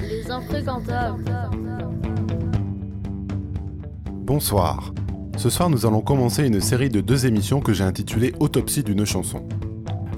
[0.00, 1.24] Les infréquentables.
[4.12, 4.92] Bonsoir.
[5.36, 9.04] Ce soir, nous allons commencer une série de deux émissions que j'ai intitulées Autopsie d'une
[9.04, 9.46] chanson.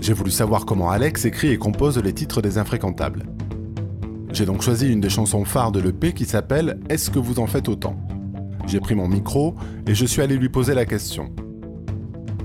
[0.01, 3.25] J'ai voulu savoir comment Alex écrit et compose les titres des infréquentables.
[4.33, 7.47] J'ai donc choisi une des chansons phares de l'EP qui s'appelle Est-ce que vous en
[7.47, 7.97] faites autant?
[8.67, 9.55] J'ai pris mon micro
[9.87, 11.33] et je suis allé lui poser la question.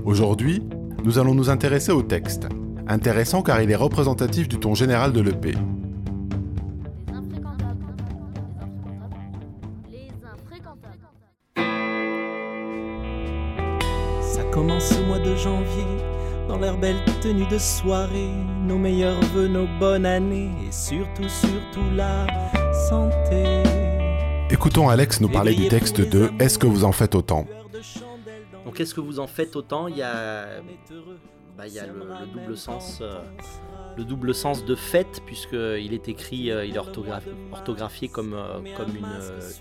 [0.04, 0.62] Aujourd'hui,
[1.04, 2.48] nous allons nous intéresser au texte.
[2.88, 5.54] Intéressant car il est représentatif du ton général de l'EP.
[14.20, 15.86] Ça commence au mois de janvier,
[16.48, 18.30] dans leur belle tenue de soirée,
[18.66, 22.26] nos meilleurs vœux, nos bonnes années, et surtout, surtout la
[22.88, 23.62] santé.
[24.50, 27.46] Écoutons Alex nous parler du texte de Est-ce que vous en faites autant
[28.64, 29.88] Donc qu'est-ce que vous en faites autant?
[29.88, 30.46] Il y a,
[31.56, 33.20] bah, il y a le, le double sens, euh,
[33.96, 36.80] le double sens de fête puisqu'il est écrit, euh, il est
[37.52, 39.06] orthographié comme, euh, comme une,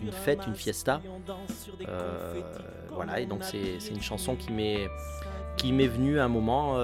[0.04, 1.02] une fête, une fiesta.
[2.92, 4.88] Voilà, et donc c'est c'est une chanson qui m'est
[5.58, 6.80] qui m'est venue à un moment où,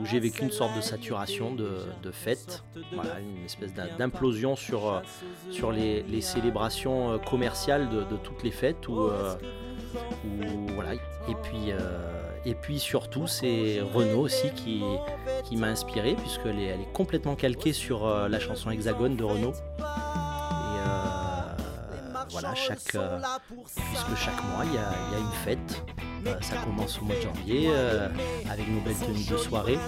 [0.00, 1.68] où j'ai vécu une sorte de saturation de,
[2.02, 2.62] de fête,
[2.94, 5.02] voilà, une espèce d'im- d'implosion sur,
[5.50, 9.34] sur les, les célébrations commerciales de, de toutes les fêtes où, euh,
[11.28, 11.78] Et puis, euh,
[12.44, 14.82] et puis surtout, c'est Renaud aussi qui,
[15.56, 19.52] m'a inspiré, puisqu'elle est, elle est complètement calquée sur euh, la chanson Hexagone de Renaud.
[19.52, 21.54] Et euh,
[22.30, 25.84] voilà, chaque, puisque chaque mois, il y a, une fête.
[26.40, 27.70] Ça commence au mois de janvier,
[28.50, 29.78] avec nos belles tenues de soirée.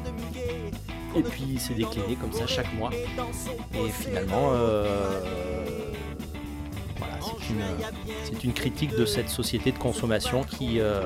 [1.16, 2.90] Et puis c'est décliné comme ça chaque mois.
[3.74, 4.52] Et finalement,
[8.24, 11.02] c'est une critique de cette société de consommation qui, euh,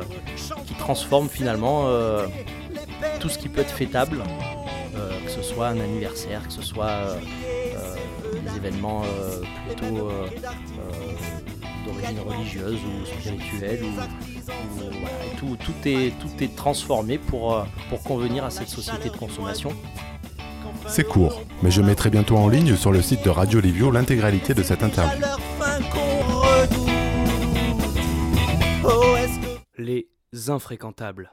[0.79, 2.27] transforme finalement euh,
[3.21, 4.23] tout ce qui peut être fêtable,
[4.97, 7.17] euh, que ce soit un anniversaire, que ce soit
[8.45, 9.03] des événements
[9.67, 10.11] plutôt
[11.85, 13.85] d'origine religieuse ou spirituelle,
[15.39, 19.73] tout, est, transformé pour, pour convenir à cette société de consommation.
[20.87, 24.55] C'est court, mais je mettrai bientôt en ligne sur le site de Radio Livio l'intégralité
[24.55, 25.23] de cette interview.
[29.81, 30.09] Les
[30.49, 31.31] infréquentables.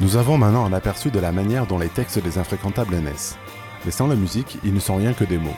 [0.00, 3.38] Nous avons maintenant un aperçu de la manière dont les textes des infréquentables naissent.
[3.86, 5.56] Mais sans la musique, ils ne sont rien que des mots.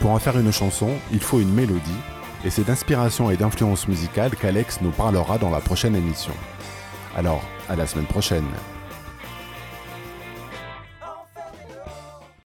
[0.00, 1.90] Pour en faire une chanson, il faut une mélodie,
[2.44, 6.34] et c'est d'inspiration et d'influence musicale qu'Alex nous parlera dans la prochaine émission.
[7.16, 8.46] Alors, à la semaine prochaine.